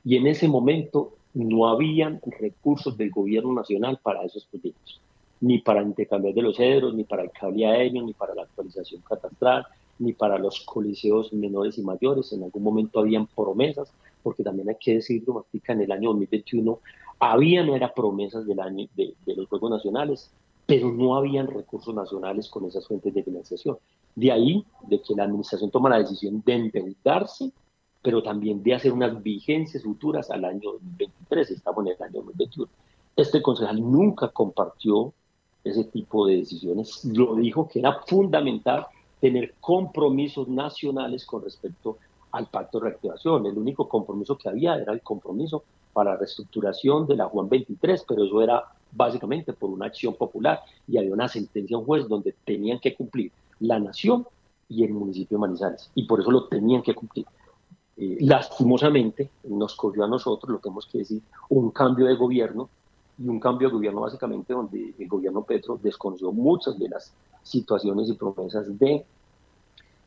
Y 0.04 0.18
en 0.18 0.26
ese 0.26 0.46
momento 0.48 1.14
no 1.34 1.68
habían 1.68 2.20
recursos 2.40 2.96
del 2.96 3.10
gobierno 3.10 3.52
nacional 3.52 3.98
para 4.02 4.22
esos 4.24 4.46
proyectos 4.46 5.00
ni 5.44 5.58
para 5.58 5.80
el 5.80 5.88
intercambio 5.88 6.32
de 6.32 6.40
los 6.40 6.56
cedros, 6.56 6.94
ni 6.94 7.04
para 7.04 7.22
el 7.22 7.30
cable 7.30 7.66
aéreo, 7.66 8.02
ni 8.02 8.14
para 8.14 8.34
la 8.34 8.42
actualización 8.42 9.02
catastral, 9.02 9.66
ni 9.98 10.14
para 10.14 10.38
los 10.38 10.60
coliseos 10.60 11.34
menores 11.34 11.76
y 11.76 11.82
mayores. 11.82 12.32
En 12.32 12.44
algún 12.44 12.62
momento 12.62 13.00
habían 13.00 13.26
promesas, 13.26 13.92
porque 14.22 14.42
también 14.42 14.70
hay 14.70 14.76
que 14.80 14.94
decirlo, 14.94 15.34
Mastica, 15.34 15.74
en 15.74 15.82
el 15.82 15.92
año 15.92 16.08
2021 16.10 16.78
habían 17.18 17.68
era 17.68 17.92
promesas 17.92 18.46
del 18.46 18.58
año 18.60 18.88
de, 18.96 19.14
los 19.36 19.46
Juegos 19.48 19.70
Nacionales, 19.70 20.30
pero 20.64 20.90
no 20.90 21.14
habían 21.14 21.46
recursos 21.46 21.94
nacionales 21.94 22.48
con 22.48 22.64
esas 22.64 22.86
fuentes 22.86 23.12
de 23.12 23.22
financiación. 23.22 23.76
De 24.14 24.32
ahí, 24.32 24.64
de 24.88 25.02
que 25.02 25.14
la 25.14 25.24
administración 25.24 25.70
toma 25.70 25.90
la 25.90 25.98
decisión 25.98 26.42
de 26.46 26.54
endeudarse, 26.54 27.52
pero 28.04 28.22
también 28.22 28.62
de 28.62 28.74
hacer 28.74 28.92
unas 28.92 29.22
vigencias 29.22 29.82
futuras 29.82 30.30
al 30.30 30.44
año 30.44 30.72
2023, 30.72 31.52
estamos 31.52 31.86
en 31.86 31.92
el 31.92 32.02
año 32.02 32.12
2021. 32.16 32.70
Este 33.16 33.40
concejal 33.40 33.80
nunca 33.80 34.28
compartió 34.28 35.14
ese 35.64 35.84
tipo 35.84 36.26
de 36.26 36.36
decisiones. 36.36 37.02
Lo 37.06 37.34
dijo 37.34 37.66
que 37.66 37.78
era 37.78 38.00
fundamental 38.06 38.86
tener 39.20 39.54
compromisos 39.58 40.48
nacionales 40.48 41.24
con 41.24 41.42
respecto 41.44 41.96
al 42.32 42.46
pacto 42.48 42.78
de 42.78 42.90
reactivación. 42.90 43.46
El 43.46 43.56
único 43.56 43.88
compromiso 43.88 44.36
que 44.36 44.50
había 44.50 44.74
era 44.74 44.92
el 44.92 45.00
compromiso 45.00 45.64
para 45.94 46.10
la 46.10 46.18
reestructuración 46.18 47.06
de 47.06 47.16
la 47.16 47.24
Juan 47.24 47.48
23, 47.48 48.04
pero 48.06 48.26
eso 48.26 48.42
era 48.42 48.64
básicamente 48.92 49.54
por 49.54 49.70
una 49.70 49.86
acción 49.86 50.14
popular 50.14 50.60
y 50.86 50.98
había 50.98 51.14
una 51.14 51.28
sentencia 51.28 51.78
en 51.78 51.84
juez 51.84 52.06
donde 52.06 52.34
tenían 52.44 52.80
que 52.80 52.94
cumplir 52.94 53.32
la 53.60 53.78
nación 53.78 54.26
y 54.68 54.84
el 54.84 54.92
municipio 54.92 55.38
de 55.38 55.40
Manizales 55.40 55.90
y 55.94 56.04
por 56.06 56.20
eso 56.20 56.30
lo 56.30 56.48
tenían 56.48 56.82
que 56.82 56.94
cumplir. 56.94 57.24
Eh, 57.96 58.18
lastimosamente 58.20 59.30
nos 59.44 59.76
corrió 59.76 60.04
a 60.04 60.08
nosotros, 60.08 60.50
lo 60.50 60.58
tenemos 60.58 60.86
que 60.86 60.98
decir, 60.98 61.22
un 61.50 61.70
cambio 61.70 62.06
de 62.06 62.16
gobierno 62.16 62.68
y 63.18 63.28
un 63.28 63.38
cambio 63.38 63.68
de 63.68 63.74
gobierno 63.74 64.00
básicamente 64.00 64.52
donde 64.52 64.94
el 64.98 65.08
gobierno 65.08 65.42
Petro 65.42 65.78
desconoció 65.80 66.32
muchas 66.32 66.78
de 66.78 66.88
las 66.88 67.14
situaciones 67.42 68.08
y 68.08 68.14
promesas 68.14 68.76
de 68.78 69.04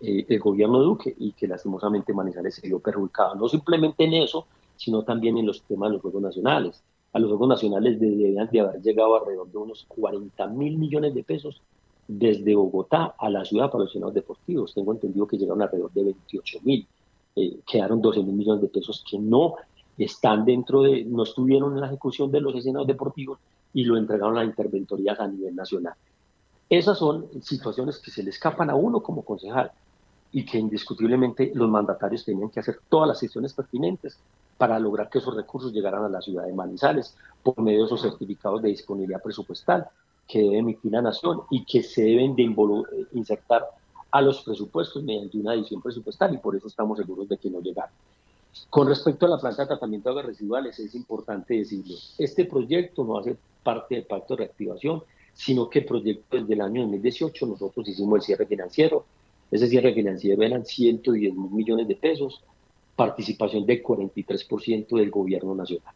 eh, 0.01 0.25
el 0.27 0.39
gobierno 0.39 0.79
Duque 0.79 1.15
y 1.17 1.31
que 1.31 1.47
lastimosamente 1.47 2.13
Manizales 2.13 2.55
se 2.55 2.67
vio 2.67 2.79
perjudicado, 2.79 3.35
no 3.35 3.47
simplemente 3.47 4.03
en 4.03 4.13
eso, 4.13 4.45
sino 4.75 5.03
también 5.03 5.37
en 5.37 5.45
los 5.45 5.63
temas 5.63 5.89
de 5.89 5.93
los 5.93 6.01
Juegos 6.01 6.21
Nacionales. 6.21 6.83
A 7.13 7.19
los 7.19 7.29
Juegos 7.29 7.47
Nacionales 7.47 7.99
debían 7.99 8.49
de 8.51 8.59
haber 8.59 8.81
llegado 8.81 9.15
alrededor 9.15 9.49
de 9.49 9.57
unos 9.57 9.85
40 9.87 10.47
mil 10.47 10.77
millones 10.77 11.15
de 11.15 11.23
pesos 11.23 11.61
desde 12.07 12.55
Bogotá 12.55 13.15
a 13.17 13.29
la 13.29 13.43
ciudad 13.43 13.71
para 13.71 13.83
los 13.83 13.91
escenarios 13.91 14.13
deportivos. 14.13 14.73
Tengo 14.73 14.93
entendido 14.93 15.25
que 15.25 15.37
llegaron 15.37 15.61
alrededor 15.61 15.91
de 15.93 16.03
28 16.03 16.59
mil. 16.63 16.87
Eh, 17.37 17.59
quedaron 17.67 18.01
12 18.01 18.23
mil 18.23 18.33
millones 18.33 18.63
de 18.63 18.67
pesos 18.67 19.05
que 19.07 19.19
no 19.19 19.53
están 19.95 20.43
dentro 20.43 20.81
de, 20.81 21.05
no 21.05 21.21
estuvieron 21.21 21.73
en 21.73 21.81
la 21.81 21.87
ejecución 21.87 22.31
de 22.31 22.41
los 22.41 22.55
escenarios 22.55 22.87
deportivos 22.87 23.37
y 23.73 23.83
lo 23.83 23.95
entregaron 23.95 24.39
a 24.39 24.43
interventorías 24.43 25.19
a 25.19 25.27
nivel 25.27 25.55
nacional. 25.55 25.93
Esas 26.67 26.97
son 26.97 27.27
situaciones 27.43 27.99
que 27.99 28.09
se 28.09 28.23
le 28.23 28.31
escapan 28.31 28.71
a 28.71 28.75
uno 28.75 29.01
como 29.01 29.21
concejal 29.21 29.71
y 30.31 30.45
que 30.45 30.57
indiscutiblemente 30.57 31.51
los 31.53 31.69
mandatarios 31.69 32.25
tenían 32.25 32.49
que 32.49 32.59
hacer 32.59 32.79
todas 32.89 33.07
las 33.07 33.19
sesiones 33.19 33.53
pertinentes 33.53 34.17
para 34.57 34.79
lograr 34.79 35.07
que 35.07 35.19
esos 35.19 35.35
recursos 35.35 35.71
llegaran 35.71 36.03
a 36.03 36.09
la 36.09 36.21
ciudad 36.21 36.45
de 36.45 36.53
Manizales 36.53 37.15
por 37.43 37.61
medio 37.61 37.81
de 37.81 37.85
esos 37.85 38.01
certificados 38.01 38.63
de 38.63 38.69
disponibilidad 38.69 39.21
presupuestal 39.21 39.87
que 40.27 40.39
debe 40.39 40.57
emitir 40.57 40.91
la 40.91 41.03
nación 41.03 41.41
y 41.51 41.63
que 41.63 41.83
se 41.83 42.01
deben 42.01 42.35
de 42.35 42.51
insertar 43.13 43.63
a 44.11 44.21
los 44.21 44.41
presupuestos 44.41 45.03
mediante 45.03 45.37
una 45.37 45.51
adición 45.51 45.81
presupuestal 45.81 46.33
y 46.33 46.37
por 46.37 46.55
eso 46.55 46.67
estamos 46.67 46.97
seguros 46.97 47.27
de 47.27 47.37
que 47.37 47.49
no 47.49 47.59
llegaron. 47.61 47.93
Con 48.69 48.87
respecto 48.87 49.25
a 49.25 49.29
la 49.29 49.39
planta 49.39 49.63
de 49.63 49.67
tratamiento 49.67 50.09
de 50.09 50.11
aguas 50.11 50.25
residuales, 50.25 50.79
es 50.79 50.95
importante 50.95 51.55
decirlo, 51.55 51.95
este 52.17 52.45
proyecto 52.45 53.03
no 53.03 53.17
hace 53.17 53.37
parte 53.63 53.95
del 53.95 54.05
pacto 54.05 54.35
de 54.35 54.45
reactivación, 54.45 55.03
sino 55.33 55.69
que 55.69 55.79
el 55.79 55.85
proyecto 55.85 56.37
desde 56.37 56.53
el 56.53 56.61
año 56.61 56.81
2018 56.81 57.45
nosotros 57.45 57.87
hicimos 57.87 58.17
el 58.17 58.21
cierre 58.23 58.45
financiero. 58.45 59.05
Ese 59.51 59.67
cierre 59.67 59.93
financiero 59.93 60.41
eran 60.41 60.65
110 60.65 61.35
mil 61.35 61.51
millones 61.51 61.87
de 61.87 61.95
pesos, 61.95 62.41
participación 62.95 63.65
del 63.65 63.83
43% 63.83 64.97
del 64.97 65.11
gobierno 65.11 65.53
nacional. 65.53 65.93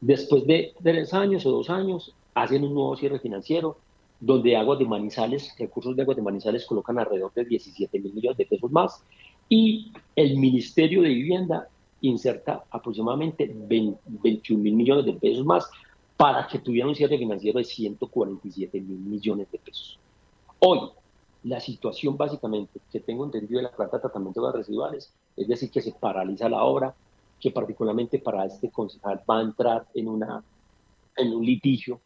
Después 0.00 0.46
de 0.46 0.74
tres 0.82 1.14
años 1.14 1.46
o 1.46 1.52
dos 1.52 1.70
años, 1.70 2.14
hacen 2.34 2.64
un 2.64 2.74
nuevo 2.74 2.96
cierre 2.96 3.20
financiero 3.20 3.76
donde 4.20 4.56
Aguas 4.56 4.78
de 4.78 4.84
Manizales, 4.84 5.54
recursos 5.58 5.96
de 5.96 6.02
Aguas 6.02 6.16
de 6.16 6.22
Manizales 6.22 6.66
colocan 6.66 6.98
alrededor 6.98 7.32
de 7.32 7.44
17 7.46 7.98
mil 7.98 8.12
millones 8.12 8.36
de 8.36 8.46
pesos 8.46 8.70
más 8.70 9.02
y 9.48 9.92
el 10.14 10.36
Ministerio 10.38 11.02
de 11.02 11.08
Vivienda 11.08 11.68
inserta 12.02 12.64
aproximadamente 12.70 13.50
21 13.52 14.62
mil 14.62 14.74
millones 14.74 15.06
de 15.06 15.14
pesos 15.14 15.44
más 15.44 15.68
para 16.16 16.46
que 16.46 16.58
tuviera 16.58 16.86
un 16.86 16.94
cierre 16.94 17.16
financiero 17.16 17.58
de 17.58 17.64
147 17.64 18.80
mil 18.80 18.98
millones 18.98 19.50
de 19.50 19.58
pesos. 19.58 19.98
Hoy, 20.58 20.90
la 21.44 21.58
situación 21.60 22.18
básicamente 22.18 22.78
que 22.92 23.00
tengo 23.00 23.24
entendido 23.24 23.58
de 23.58 23.64
la 23.64 23.72
planta 23.72 23.96
de 23.96 24.02
tratamiento 24.02 24.40
de 24.40 24.46
aguas 24.46 24.58
residuales, 24.60 25.12
es 25.36 25.48
decir, 25.48 25.70
que 25.70 25.80
se 25.80 25.92
paraliza 25.92 26.48
la 26.50 26.62
obra, 26.62 26.94
que 27.40 27.50
particularmente 27.50 28.18
para 28.18 28.44
este 28.44 28.70
concejal 28.70 29.22
va 29.28 29.38
a 29.38 29.42
entrar 29.42 29.86
en, 29.94 30.08
una, 30.08 30.44
en 31.16 31.32
un 31.34 31.44
litigio 31.44 32.00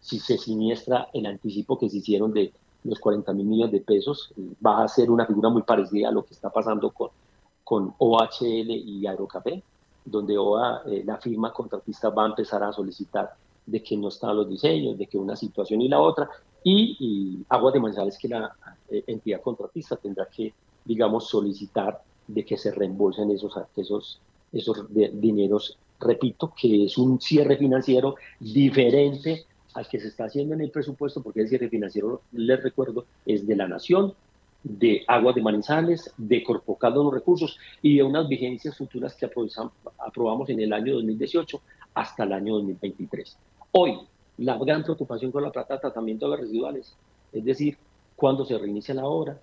si 0.00 0.18
se 0.18 0.38
siniestra 0.38 1.08
el 1.12 1.26
anticipo 1.26 1.78
que 1.78 1.88
se 1.88 1.98
hicieron 1.98 2.32
de 2.32 2.52
los 2.84 2.98
40 3.00 3.32
mil 3.32 3.46
millones 3.46 3.72
de 3.72 3.80
pesos, 3.80 4.32
va 4.64 4.82
a 4.82 4.88
ser 4.88 5.10
una 5.10 5.26
figura 5.26 5.48
muy 5.48 5.62
parecida 5.62 6.08
a 6.08 6.12
lo 6.12 6.24
que 6.24 6.34
está 6.34 6.50
pasando 6.50 6.90
con, 6.90 7.10
con 7.64 7.94
OHL 7.98 8.70
y 8.70 9.06
Aerocafé, 9.06 9.62
donde 10.04 10.38
OA, 10.38 10.82
eh, 10.86 11.02
la 11.04 11.16
firma 11.16 11.52
contratista 11.52 12.10
va 12.10 12.24
a 12.24 12.28
empezar 12.28 12.62
a 12.62 12.72
solicitar 12.72 13.34
de 13.66 13.82
que 13.82 13.96
no 13.96 14.08
están 14.08 14.36
los 14.36 14.48
diseños, 14.48 14.96
de 14.96 15.06
que 15.06 15.18
una 15.18 15.34
situación 15.34 15.80
y 15.80 15.88
la 15.88 16.00
otra, 16.00 16.30
y, 16.62 16.96
y 17.00 17.44
Aguas 17.48 17.74
de 17.74 17.80
Manizales, 17.80 18.18
que 18.18 18.28
la 18.28 18.54
eh, 18.88 19.02
entidad 19.08 19.40
contratista 19.40 19.96
tendrá 19.96 20.26
que, 20.26 20.54
digamos, 20.84 21.28
solicitar 21.28 22.00
de 22.28 22.44
que 22.44 22.56
se 22.56 22.70
reembolsen 22.70 23.30
esos, 23.30 23.54
esos, 23.76 24.20
esos 24.52 24.86
dineros, 24.92 25.76
repito, 25.98 26.52
que 26.56 26.84
es 26.84 26.98
un 26.98 27.20
cierre 27.20 27.56
financiero 27.56 28.14
diferente 28.38 29.46
al 29.76 29.86
que 29.86 30.00
se 30.00 30.08
está 30.08 30.24
haciendo 30.24 30.54
en 30.54 30.62
el 30.62 30.70
presupuesto, 30.70 31.22
porque 31.22 31.42
el 31.42 31.48
cierre 31.48 31.68
financiero, 31.68 32.22
les 32.32 32.62
recuerdo, 32.62 33.04
es 33.26 33.46
de 33.46 33.56
la 33.56 33.68
Nación, 33.68 34.14
de 34.62 35.04
Aguas 35.06 35.34
de 35.34 35.42
Manizales, 35.42 36.14
de 36.16 36.42
Corpocaldo 36.42 37.04
los 37.04 37.12
recursos 37.12 37.58
y 37.82 37.96
de 37.96 38.02
unas 38.02 38.26
vigencias 38.26 38.74
futuras 38.74 39.14
que 39.14 39.26
aprobamos 39.26 40.48
en 40.48 40.60
el 40.60 40.72
año 40.72 40.94
2018 40.94 41.60
hasta 41.92 42.24
el 42.24 42.32
año 42.32 42.54
2023. 42.54 43.36
Hoy, 43.72 43.98
la 44.38 44.56
gran 44.56 44.82
preocupación 44.82 45.30
con 45.30 45.42
la 45.42 45.52
plata 45.52 45.78
tratamiento 45.78 46.24
de 46.24 46.30
los 46.30 46.40
residuales, 46.40 46.96
es 47.34 47.44
decir, 47.44 47.76
cuándo 48.16 48.46
se 48.46 48.56
reinicia 48.56 48.94
la 48.94 49.04
obra 49.04 49.38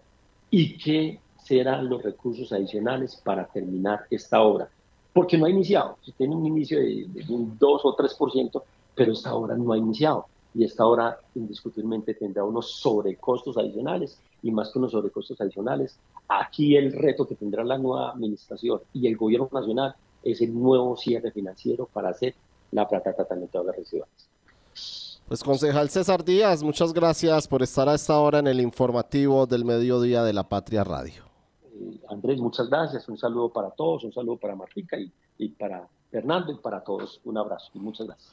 y 0.49 0.77
qué 0.79 1.19
serán 1.43 1.87
los 1.87 2.01
recursos 2.01 2.51
adicionales 2.51 3.21
para 3.23 3.45
terminar 3.45 4.07
esta 4.09 4.41
obra. 4.41 4.67
Porque 5.13 5.37
no 5.37 5.45
ha 5.45 5.49
iniciado, 5.51 5.97
se 6.03 6.11
tiene 6.13 6.35
un 6.35 6.47
inicio 6.47 6.79
de, 6.79 7.05
de 7.07 7.23
un 7.31 7.55
2 7.59 7.81
o 7.85 7.95
3%, 7.95 8.63
pero 8.95 9.13
esta 9.13 9.33
obra 9.35 9.55
no 9.55 9.73
ha 9.73 9.77
iniciado 9.77 10.27
y 10.53 10.63
esta 10.63 10.85
obra 10.85 11.17
indiscutiblemente 11.35 12.13
tendrá 12.13 12.43
unos 12.43 12.71
sobrecostos 12.79 13.57
adicionales 13.57 14.19
y 14.41 14.51
más 14.51 14.71
que 14.71 14.79
unos 14.79 14.91
sobrecostos 14.91 15.39
adicionales, 15.41 15.97
aquí 16.27 16.75
el 16.75 16.93
reto 16.93 17.27
que 17.27 17.35
tendrá 17.35 17.63
la 17.63 17.77
nueva 17.77 18.11
administración 18.11 18.81
y 18.93 19.07
el 19.07 19.17
gobierno 19.17 19.49
nacional 19.51 19.95
es 20.21 20.41
el 20.41 20.53
nuevo 20.53 20.95
cierre 20.95 21.31
financiero 21.31 21.89
para 21.91 22.09
hacer 22.09 22.35
la 22.71 22.87
plata 22.87 23.13
tratamiento 23.13 23.59
de 23.59 23.65
las 23.65 23.75
residuales. 23.75 24.29
Pues 25.27 25.43
concejal 25.43 25.89
César 25.89 26.23
Díaz, 26.23 26.63
muchas 26.63 26.93
gracias 26.93 27.47
por 27.47 27.63
estar 27.63 27.87
a 27.87 27.95
esta 27.95 28.19
hora 28.19 28.39
en 28.39 28.47
el 28.47 28.59
informativo 28.59 29.45
del 29.45 29.63
mediodía 29.65 30.23
de 30.23 30.33
la 30.33 30.43
Patria 30.43 30.83
Radio. 30.83 31.23
Eh, 31.63 31.99
Andrés, 32.09 32.39
muchas 32.39 32.69
gracias, 32.69 33.07
un 33.07 33.17
saludo 33.17 33.49
para 33.51 33.71
todos, 33.71 34.03
un 34.03 34.13
saludo 34.13 34.37
para 34.37 34.55
Martica 34.55 34.97
y, 34.97 35.11
y 35.37 35.49
para 35.49 35.87
Fernando 36.11 36.51
y 36.51 36.57
para 36.57 36.83
todos, 36.83 37.21
un 37.23 37.37
abrazo 37.37 37.71
y 37.73 37.79
muchas 37.79 38.07
gracias. 38.07 38.31